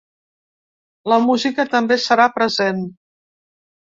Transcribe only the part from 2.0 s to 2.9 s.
serà present.